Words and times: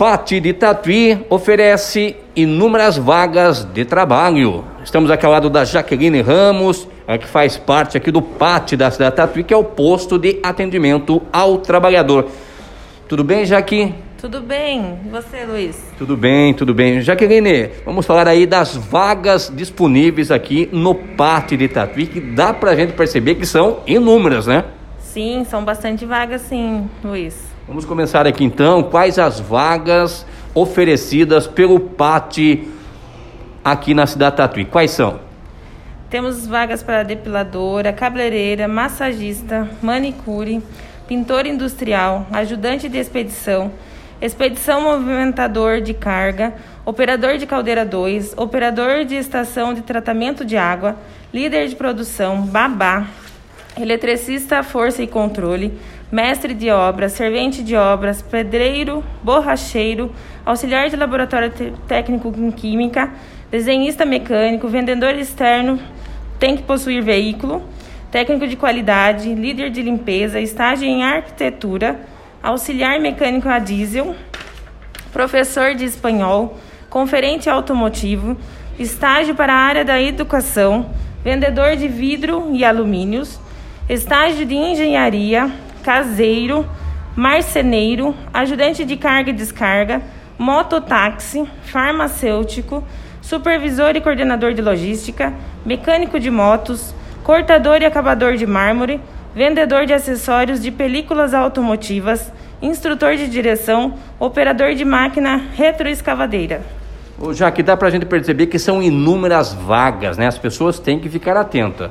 Pati 0.00 0.40
de 0.40 0.54
Tatuí 0.54 1.26
oferece 1.28 2.16
inúmeras 2.34 2.96
vagas 2.96 3.64
de 3.64 3.84
trabalho. 3.84 4.64
Estamos 4.82 5.10
aqui 5.10 5.26
ao 5.26 5.32
lado 5.32 5.50
da 5.50 5.62
Jaqueline 5.62 6.22
Ramos, 6.22 6.88
que 7.20 7.26
faz 7.26 7.58
parte 7.58 7.98
aqui 7.98 8.10
do 8.10 8.22
Pati 8.22 8.78
da 8.78 8.90
cidade 8.90 9.10
de 9.10 9.16
Tatuí, 9.18 9.44
que 9.44 9.52
é 9.52 9.56
o 9.58 9.62
posto 9.62 10.18
de 10.18 10.40
atendimento 10.42 11.20
ao 11.30 11.58
trabalhador. 11.58 12.28
Tudo 13.06 13.22
bem, 13.22 13.44
Jaque? 13.44 13.94
Tudo 14.18 14.40
bem. 14.40 15.00
E 15.04 15.08
você, 15.10 15.44
Luiz? 15.44 15.78
Tudo 15.98 16.16
bem, 16.16 16.54
tudo 16.54 16.72
bem. 16.72 17.02
Jaqueline, 17.02 17.68
vamos 17.84 18.06
falar 18.06 18.26
aí 18.26 18.46
das 18.46 18.74
vagas 18.74 19.52
disponíveis 19.54 20.30
aqui 20.30 20.66
no 20.72 20.94
Pati 20.94 21.58
de 21.58 21.68
Tatuí, 21.68 22.06
que 22.06 22.22
dá 22.22 22.54
pra 22.54 22.74
gente 22.74 22.94
perceber 22.94 23.34
que 23.34 23.44
são 23.44 23.80
inúmeras, 23.86 24.46
né? 24.46 24.64
Sim, 24.98 25.44
são 25.44 25.62
bastante 25.62 26.06
vagas, 26.06 26.40
sim, 26.40 26.88
Luiz. 27.04 27.49
Vamos 27.70 27.84
começar 27.84 28.26
aqui 28.26 28.42
então. 28.42 28.82
Quais 28.82 29.16
as 29.16 29.38
vagas 29.38 30.26
oferecidas 30.52 31.46
pelo 31.46 31.78
PAT 31.78 32.66
aqui 33.64 33.94
na 33.94 34.08
cidade 34.08 34.32
de 34.32 34.36
Tatuí? 34.38 34.64
Quais 34.64 34.90
são? 34.90 35.20
Temos 36.10 36.48
vagas 36.48 36.82
para 36.82 37.04
depiladora, 37.04 37.92
cabeleireira, 37.92 38.66
massagista, 38.66 39.70
manicure, 39.80 40.60
pintor 41.06 41.46
industrial, 41.46 42.26
ajudante 42.32 42.88
de 42.88 42.98
expedição, 42.98 43.70
expedição 44.20 44.80
movimentador 44.80 45.80
de 45.80 45.94
carga, 45.94 46.52
operador 46.84 47.38
de 47.38 47.46
caldeira 47.46 47.86
2, 47.86 48.34
operador 48.36 49.04
de 49.04 49.14
estação 49.14 49.74
de 49.74 49.82
tratamento 49.82 50.44
de 50.44 50.56
água, 50.56 50.96
líder 51.32 51.68
de 51.68 51.76
produção, 51.76 52.42
babá, 52.42 53.06
eletricista 53.78 54.62
força 54.62 55.02
e 55.02 55.06
controle, 55.06 55.78
mestre 56.10 56.54
de 56.54 56.70
obras, 56.70 57.12
servente 57.12 57.62
de 57.62 57.76
obras, 57.76 58.20
pedreiro, 58.20 59.04
borracheiro, 59.22 60.12
auxiliar 60.44 60.88
de 60.90 60.96
laboratório 60.96 61.52
técnico 61.86 62.32
em 62.36 62.50
química, 62.50 63.12
desenhista 63.50 64.04
mecânico, 64.04 64.68
vendedor 64.68 65.14
externo, 65.14 65.78
tem 66.38 66.56
que 66.56 66.62
possuir 66.62 67.02
veículo, 67.02 67.62
técnico 68.10 68.46
de 68.46 68.56
qualidade, 68.56 69.34
líder 69.34 69.70
de 69.70 69.82
limpeza, 69.82 70.40
estágio 70.40 70.86
em 70.86 71.04
arquitetura, 71.04 72.00
auxiliar 72.42 72.98
mecânico 72.98 73.48
a 73.48 73.58
diesel, 73.58 74.14
professor 75.12 75.74
de 75.74 75.84
espanhol, 75.84 76.58
conferente 76.88 77.48
automotivo, 77.48 78.36
estágio 78.78 79.34
para 79.34 79.52
a 79.52 79.56
área 79.56 79.84
da 79.84 80.00
educação, 80.00 80.90
vendedor 81.22 81.76
de 81.76 81.86
vidro 81.86 82.50
e 82.52 82.64
alumínios, 82.64 83.38
estágio 83.90 84.46
de 84.46 84.54
engenharia, 84.54 85.50
caseiro, 85.82 86.64
marceneiro, 87.16 88.14
ajudante 88.32 88.84
de 88.84 88.96
carga 88.96 89.30
e 89.30 89.32
descarga, 89.32 90.00
mototáxi, 90.38 91.44
farmacêutico, 91.64 92.84
supervisor 93.20 93.96
e 93.96 94.00
coordenador 94.00 94.54
de 94.54 94.62
logística, 94.62 95.34
mecânico 95.66 96.20
de 96.20 96.30
motos, 96.30 96.94
cortador 97.24 97.82
e 97.82 97.84
acabador 97.84 98.36
de 98.36 98.46
mármore, 98.46 99.00
vendedor 99.34 99.86
de 99.86 99.92
acessórios 99.92 100.62
de 100.62 100.70
películas 100.70 101.34
automotivas, 101.34 102.32
instrutor 102.62 103.16
de 103.16 103.26
direção, 103.26 103.94
operador 104.20 104.72
de 104.76 104.84
máquina 104.84 105.48
retroescavadeira. 105.56 106.62
Já 107.32 107.50
que 107.50 107.60
dá 107.60 107.76
para 107.76 107.88
a 107.88 107.90
gente 107.90 108.06
perceber 108.06 108.46
que 108.46 108.58
são 108.58 108.80
inúmeras 108.80 109.52
vagas, 109.52 110.16
né? 110.16 110.28
As 110.28 110.38
pessoas 110.38 110.78
têm 110.78 111.00
que 111.00 111.08
ficar 111.08 111.36
atentas. 111.36 111.90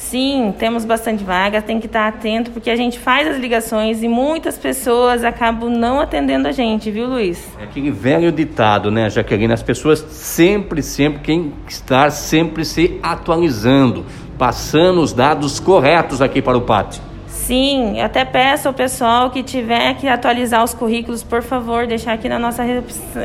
Sim, 0.00 0.52
temos 0.58 0.84
bastante 0.84 1.22
vaga, 1.22 1.62
tem 1.62 1.78
que 1.78 1.86
estar 1.86 2.08
atento 2.08 2.50
porque 2.50 2.68
a 2.70 2.74
gente 2.74 2.98
faz 2.98 3.28
as 3.28 3.36
ligações 3.36 4.02
e 4.02 4.08
muitas 4.08 4.58
pessoas 4.58 5.22
acabam 5.22 5.70
não 5.70 6.00
atendendo 6.00 6.48
a 6.48 6.52
gente, 6.52 6.90
viu, 6.90 7.06
Luiz? 7.06 7.46
É 7.60 7.64
aquele 7.64 7.92
velho 7.92 8.32
ditado, 8.32 8.90
né, 8.90 9.08
Jaqueline? 9.08 9.52
As 9.52 9.62
pessoas 9.62 10.00
sempre, 10.00 10.82
sempre, 10.82 11.20
quem 11.20 11.52
estar 11.68 12.10
sempre 12.10 12.64
se 12.64 12.98
atualizando, 13.02 14.04
passando 14.36 15.00
os 15.00 15.12
dados 15.12 15.60
corretos 15.60 16.20
aqui 16.20 16.42
para 16.42 16.58
o 16.58 16.62
pátio. 16.62 17.00
Sim, 17.28 18.00
até 18.00 18.24
peço 18.24 18.68
ao 18.68 18.74
pessoal 18.74 19.30
que 19.30 19.44
tiver 19.44 19.94
que 19.94 20.08
atualizar 20.08 20.64
os 20.64 20.74
currículos, 20.74 21.22
por 21.22 21.42
favor, 21.42 21.86
deixar 21.86 22.14
aqui 22.14 22.28
na 22.28 22.38
nossa 22.38 22.64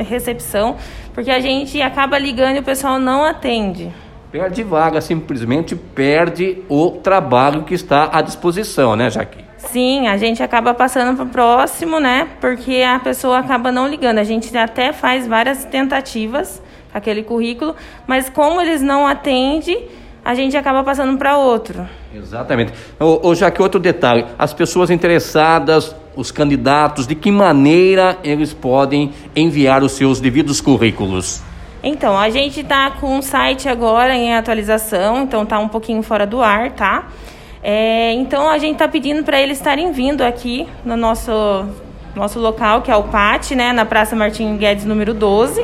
recepção, 0.08 0.76
porque 1.14 1.32
a 1.32 1.40
gente 1.40 1.82
acaba 1.82 2.20
ligando 2.20 2.58
e 2.58 2.60
o 2.60 2.64
pessoal 2.64 3.00
não 3.00 3.24
atende 3.24 3.92
perde 4.32 4.64
vaga, 4.64 5.02
simplesmente 5.02 5.76
perde 5.76 6.64
o 6.70 6.92
trabalho 6.92 7.64
que 7.64 7.74
está 7.74 8.10
à 8.12 8.22
disposição, 8.22 8.96
né, 8.96 9.10
Jaque? 9.10 9.44
Sim, 9.58 10.08
a 10.08 10.18
gente 10.18 10.44
acaba 10.44 10.74
passando 10.74 11.16
para 11.16 11.26
o 11.26 11.30
próximo, 11.30 12.00
né? 12.00 12.28
Porque 12.40 12.82
a 12.82 13.00
pessoa 13.00 13.40
acaba 13.40 13.72
não 13.72 13.88
ligando. 13.88 14.20
A 14.20 14.24
gente 14.24 14.56
até 14.56 14.94
faz 14.94 15.28
várias 15.28 15.66
tentativas 15.66 16.62
com 16.92 16.98
aquele 16.98 17.24
currículo, 17.24 17.76
mas 18.06 18.30
como 18.30 18.62
eles 18.62 18.82
não 18.82 19.08
atendem, 19.08 19.88
a 20.24 20.34
gente 20.34 20.58
acaba 20.58 20.84
passando 20.84 21.18
para 21.18 21.38
outro. 21.38 21.88
Exatamente. 22.14 22.74
Ô, 23.00 23.30
ô, 23.30 23.36
Jaque, 23.36 23.62
outro 23.62 23.80
detalhe: 23.80 24.26
as 24.40 24.54
pessoas 24.54 24.90
interessadas, 24.90 25.96
os 26.16 26.32
candidatos, 26.32 27.06
de 27.06 27.14
que 27.14 27.32
maneira 27.32 28.18
eles 28.24 28.54
podem 28.54 29.14
enviar 29.36 29.84
os 29.84 29.92
seus 29.92 30.20
devidos 30.20 30.62
currículos? 30.62 31.42
Então, 31.88 32.18
a 32.18 32.32
gente 32.32 32.62
está 32.62 32.90
com 32.90 33.16
um 33.16 33.22
site 33.22 33.70
agora 33.70 34.16
em 34.16 34.34
atualização, 34.34 35.22
então 35.22 35.44
está 35.44 35.60
um 35.60 35.68
pouquinho 35.68 36.02
fora 36.02 36.26
do 36.26 36.42
ar, 36.42 36.72
tá? 36.72 37.10
É, 37.62 38.12
então, 38.14 38.50
a 38.50 38.58
gente 38.58 38.74
está 38.74 38.88
pedindo 38.88 39.24
para 39.24 39.40
eles 39.40 39.60
estarem 39.60 39.92
vindo 39.92 40.24
aqui 40.24 40.68
no 40.84 40.98
nosso, 40.98 41.32
nosso 42.16 42.40
local, 42.40 42.82
que 42.82 42.90
é 42.90 42.96
o 42.96 43.04
PAT, 43.04 43.52
né, 43.52 43.72
na 43.72 43.86
Praça 43.86 44.16
Martim 44.16 44.58
Guedes, 44.58 44.84
número 44.84 45.14
12, 45.14 45.64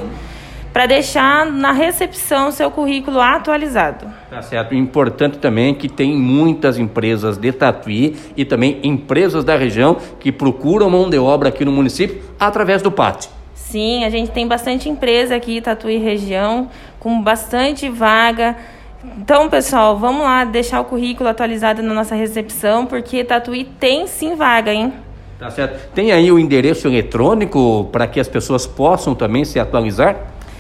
para 0.71 0.85
deixar 0.85 1.43
na 1.47 1.71
recepção 1.71 2.51
seu 2.51 2.69
currículo 2.69 3.19
atualizado. 3.19 4.05
Tá 4.29 4.43
certo. 4.43 4.75
Importante 4.75 5.39
também 5.39 5.73
que 5.73 5.89
tem 5.89 6.15
muitas 6.15 6.77
empresas 6.77 7.35
de 7.35 7.51
Tatuí 7.51 8.15
e 8.37 8.45
também 8.45 8.79
empresas 8.83 9.43
da 9.43 9.57
região 9.57 9.97
que 10.19 10.31
procuram 10.31 10.87
mão 10.87 11.09
de 11.09 11.17
obra 11.17 11.49
aqui 11.49 11.65
no 11.65 11.71
município 11.71 12.21
através 12.39 12.83
do 12.83 12.91
PAT. 12.91 13.40
Sim, 13.71 14.03
a 14.03 14.09
gente 14.09 14.31
tem 14.31 14.45
bastante 14.45 14.89
empresa 14.89 15.33
aqui, 15.33 15.61
Tatuí 15.61 15.95
região, 15.95 16.67
com 16.99 17.21
bastante 17.21 17.87
vaga. 17.87 18.57
Então, 19.17 19.49
pessoal, 19.49 19.97
vamos 19.97 20.23
lá 20.23 20.43
deixar 20.43 20.81
o 20.81 20.83
currículo 20.83 21.29
atualizado 21.29 21.81
na 21.81 21.93
nossa 21.93 22.13
recepção, 22.13 22.85
porque 22.85 23.23
Tatuí 23.23 23.63
tem 23.63 24.07
sim 24.07 24.35
vaga, 24.35 24.73
hein? 24.73 24.91
Tá 25.39 25.49
certo. 25.49 25.89
Tem 25.93 26.11
aí 26.11 26.29
o 26.29 26.37
endereço 26.37 26.85
eletrônico 26.85 27.87
para 27.93 28.05
que 28.07 28.19
as 28.19 28.27
pessoas 28.27 28.67
possam 28.67 29.15
também 29.15 29.45
se 29.45 29.57
atualizar? 29.57 30.17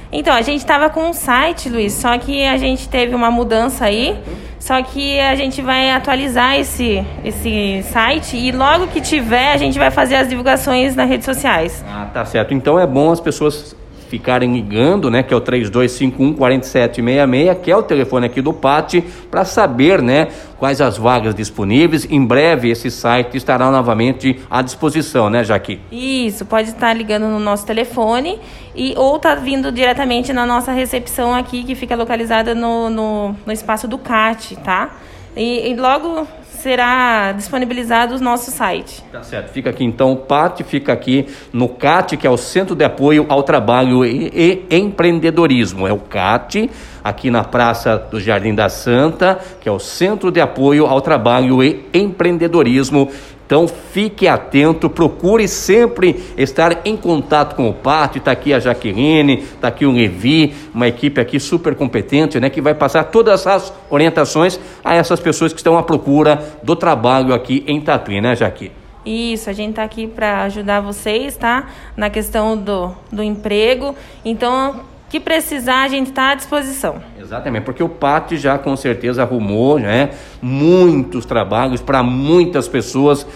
Então, 0.09 0.33
a 0.33 0.41
gente 0.41 0.59
estava 0.59 0.89
com 0.89 1.09
um 1.09 1.13
site, 1.13 1.67
Luiz, 1.67 1.91
só 1.91 2.17
que 2.17 2.45
a 2.45 2.55
gente 2.55 2.87
teve 2.87 3.13
uma 3.13 3.29
mudança 3.29 3.83
aí. 3.83 4.17
Só 4.61 4.79
que 4.83 5.19
a 5.19 5.35
gente 5.35 5.59
vai 5.59 5.89
atualizar 5.89 6.55
esse, 6.59 7.03
esse 7.25 7.81
site 7.91 8.37
e 8.37 8.51
logo 8.51 8.85
que 8.87 9.01
tiver, 9.01 9.53
a 9.53 9.57
gente 9.57 9.79
vai 9.79 9.89
fazer 9.89 10.15
as 10.15 10.29
divulgações 10.29 10.95
nas 10.95 11.09
redes 11.09 11.25
sociais. 11.25 11.83
Ah, 11.89 12.07
tá 12.13 12.23
certo. 12.23 12.53
Então 12.53 12.79
é 12.79 12.85
bom 12.85 13.11
as 13.11 13.19
pessoas 13.19 13.75
ficarem 14.11 14.53
ligando, 14.53 15.09
né, 15.09 15.23
que 15.23 15.33
é 15.33 15.37
o 15.37 15.39
3251 15.39 16.33
4766, 16.33 17.63
que 17.63 17.71
é 17.71 17.77
o 17.77 17.81
telefone 17.81 18.25
aqui 18.25 18.41
do 18.41 18.51
PAT, 18.51 18.95
para 19.31 19.45
saber, 19.45 20.01
né, 20.01 20.27
quais 20.59 20.81
as 20.81 20.97
vagas 20.97 21.33
disponíveis. 21.33 22.05
Em 22.11 22.25
breve 22.25 22.69
esse 22.69 22.91
site 22.91 23.37
estará 23.37 23.71
novamente 23.71 24.37
à 24.49 24.61
disposição, 24.61 25.29
né, 25.29 25.45
Jaqui? 25.45 25.79
Isso, 25.89 26.45
pode 26.45 26.67
estar 26.67 26.93
ligando 26.93 27.27
no 27.27 27.39
nosso 27.39 27.65
telefone 27.65 28.37
e 28.75 28.93
ou 28.97 29.17
tá 29.17 29.33
vindo 29.33 29.71
diretamente 29.71 30.33
na 30.33 30.45
nossa 30.45 30.73
recepção 30.73 31.33
aqui, 31.33 31.63
que 31.63 31.73
fica 31.73 31.95
localizada 31.95 32.53
no, 32.53 32.89
no, 32.89 33.35
no 33.45 33.53
espaço 33.53 33.87
do 33.87 33.97
CAT, 33.97 34.57
tá? 34.57 34.89
E, 35.35 35.71
e 35.71 35.75
logo 35.75 36.27
será 36.61 37.31
disponibilizado 37.31 38.15
o 38.15 38.19
nosso 38.19 38.51
site. 38.51 39.03
Tá 39.11 39.23
certo. 39.23 39.51
Fica 39.51 39.71
aqui 39.71 39.83
então 39.83 40.11
o 40.11 40.17
PAT, 40.17 40.61
fica 40.63 40.93
aqui 40.93 41.27
no 41.51 41.67
CAT, 41.67 42.17
que 42.17 42.27
é 42.27 42.29
o 42.29 42.37
Centro 42.37 42.75
de 42.75 42.83
Apoio 42.83 43.25
ao 43.29 43.41
Trabalho 43.41 44.05
e, 44.05 44.31
e 44.69 44.77
Empreendedorismo. 44.77 45.87
É 45.87 45.93
o 45.93 45.97
CAT, 45.97 46.69
aqui 47.03 47.31
na 47.31 47.43
Praça 47.43 47.97
do 47.97 48.19
Jardim 48.19 48.53
da 48.53 48.69
Santa, 48.69 49.39
que 49.59 49.67
é 49.67 49.71
o 49.71 49.79
Centro 49.79 50.31
de 50.31 50.39
Apoio 50.39 50.85
ao 50.85 51.01
Trabalho 51.01 51.63
e 51.63 51.83
Empreendedorismo 51.93 53.09
então 53.51 53.67
fique 53.67 54.29
atento, 54.29 54.89
procure 54.89 55.45
sempre 55.45 56.23
estar 56.37 56.83
em 56.85 56.95
contato 56.95 57.53
com 57.53 57.69
o 57.69 57.73
pátio. 57.73 58.19
Está 58.19 58.31
aqui 58.31 58.53
a 58.53 58.59
Jaqueline, 58.59 59.39
está 59.39 59.67
aqui 59.67 59.85
o 59.85 59.91
Levi, 59.91 60.55
uma 60.73 60.87
equipe 60.87 61.19
aqui 61.19 61.37
super 61.37 61.75
competente, 61.75 62.39
né, 62.39 62.49
que 62.49 62.61
vai 62.61 62.73
passar 62.73 63.03
todas 63.03 63.45
as 63.45 63.73
orientações 63.89 64.57
a 64.81 64.95
essas 64.95 65.19
pessoas 65.19 65.51
que 65.51 65.59
estão 65.59 65.77
à 65.77 65.83
procura 65.83 66.41
do 66.63 66.77
trabalho 66.77 67.33
aqui 67.33 67.61
em 67.67 67.81
Tatuí, 67.81 68.21
né, 68.21 68.37
Jaque? 68.37 68.71
Isso, 69.05 69.49
a 69.49 69.53
gente 69.53 69.71
está 69.71 69.83
aqui 69.83 70.07
para 70.07 70.43
ajudar 70.43 70.79
vocês, 70.79 71.35
tá? 71.35 71.67
Na 71.97 72.09
questão 72.09 72.55
do, 72.55 72.95
do 73.11 73.21
emprego. 73.21 73.93
Então, 74.23 74.79
que 75.11 75.19
precisar, 75.19 75.83
a 75.83 75.87
gente 75.89 76.07
está 76.07 76.29
à 76.29 76.35
disposição. 76.35 77.03
Exatamente, 77.19 77.65
porque 77.65 77.83
o 77.83 77.89
PAT 77.89 78.31
já 78.37 78.57
com 78.57 78.77
certeza 78.77 79.21
arrumou 79.23 79.77
né, 79.77 80.11
muitos 80.41 81.25
trabalhos 81.25 81.81
para 81.81 82.01
muitas 82.01 82.65
pessoas 82.69 83.27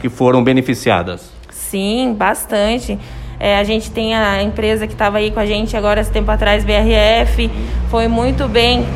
que 0.00 0.08
foram 0.08 0.42
beneficiadas. 0.42 1.30
Sim, 1.50 2.14
bastante. 2.16 2.98
É, 3.38 3.58
a 3.58 3.62
gente 3.62 3.90
tem 3.90 4.14
a 4.14 4.42
empresa 4.42 4.86
que 4.86 4.94
estava 4.94 5.18
aí 5.18 5.30
com 5.30 5.38
a 5.38 5.44
gente 5.44 5.76
agora 5.76 6.00
esse 6.00 6.10
tempo 6.10 6.30
atrás, 6.30 6.64
BRF, 6.64 7.50
foi 7.90 8.08
muito 8.08 8.48
bem 8.48 8.86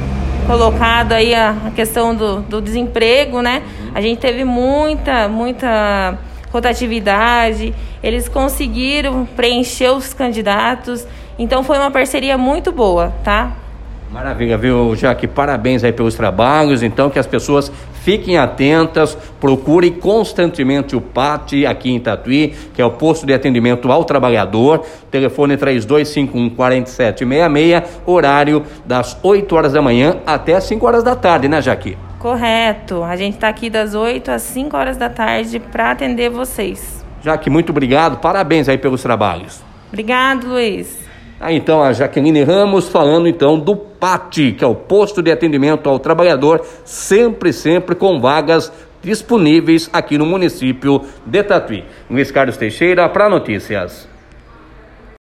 colocado 0.47 1.13
aí 1.13 1.35
a, 1.35 1.51
a 1.67 1.71
questão 1.71 2.15
do, 2.15 2.41
do 2.41 2.63
desemprego, 2.63 3.43
né? 3.43 3.63
A 3.95 4.01
gente 4.01 4.21
teve 4.21 4.43
muita, 4.43 5.29
muita 5.29 6.19
rotatividade, 6.51 7.75
eles 8.03 8.27
conseguiram 8.27 9.27
preencher 9.27 9.91
os 9.91 10.15
candidatos, 10.15 11.07
então 11.39 11.63
foi 11.63 11.79
uma 11.79 11.91
parceria 11.91 12.37
muito 12.37 12.73
boa, 12.73 13.13
tá? 13.25 13.53
Maravilha, 14.13 14.59
viu, 14.59 14.95
Jaque? 14.95 15.27
Parabéns 15.27 15.83
aí 15.83 15.91
pelos 15.91 16.15
trabalhos. 16.15 16.83
Então, 16.83 17.09
que 17.09 17.19
as 17.19 17.27
pessoas 17.27 17.73
fiquem 18.03 18.37
atentas, 18.37 19.17
procurem 19.41 19.91
constantemente 19.91 20.95
o 20.95 21.01
PAT 21.01 21.65
aqui 21.67 21.91
em 21.91 21.99
Tatuí, 21.99 22.55
que 22.75 22.83
é 22.83 22.85
o 22.85 22.91
posto 22.91 23.25
de 23.25 23.33
atendimento 23.33 23.91
ao 23.91 24.05
trabalhador. 24.05 24.85
Telefone 25.11 25.57
3251 25.57 26.51
4766, 26.51 28.01
horário 28.05 28.65
das 28.85 29.17
8 29.23 29.57
horas 29.57 29.73
da 29.73 29.81
manhã 29.81 30.19
até 30.27 30.57
as 30.57 30.65
5 30.65 30.87
horas 30.87 31.03
da 31.03 31.17
tarde, 31.17 31.49
né, 31.49 31.63
Jaque? 31.63 31.97
Correto. 32.19 33.03
A 33.03 33.17
gente 33.17 33.35
está 33.35 33.49
aqui 33.49 33.71
das 33.71 33.95
8 33.95 34.31
às 34.31 34.43
5 34.43 34.77
horas 34.77 34.99
da 34.99 35.09
tarde 35.09 35.59
para 35.59 35.91
atender 35.91 36.29
vocês. 36.29 37.03
Jaque, 37.23 37.49
muito 37.49 37.71
obrigado. 37.71 38.19
Parabéns 38.19 38.69
aí 38.69 38.77
pelos 38.77 39.03
trabalhos. 39.03 39.63
Obrigado, 39.89 40.49
Luiz. 40.49 41.02
Aí 41.43 41.57
então 41.57 41.83
a 41.83 41.93
Jaqueline 41.93 42.45
Ramos 42.45 42.89
falando 42.89 43.27
então 43.27 43.59
do 43.59 43.75
PAT, 43.75 44.53
que 44.53 44.63
é 44.63 44.67
o 44.67 44.77
posto 44.77 45.21
de 45.21 45.33
atendimento 45.33 45.91
ao 45.91 45.99
trabalhador, 45.99 46.65
sempre, 46.85 47.53
sempre 47.53 47.97
com 47.97 48.21
vagas 48.21 48.73
disponíveis 49.03 49.91
aqui 49.93 50.17
no 50.17 50.25
município 50.25 51.03
de 51.27 51.43
Tatuí. 51.43 51.85
Luiz 52.09 52.31
Carlos 52.31 52.57
Teixeira 52.57 53.09
para 53.09 53.29
notícias. 53.29 54.12